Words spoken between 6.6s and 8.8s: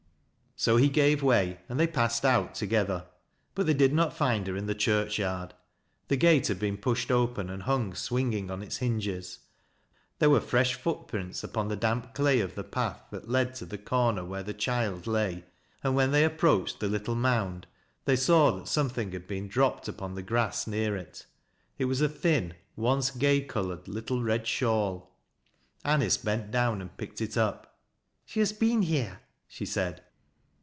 pushed open and hung swinging on its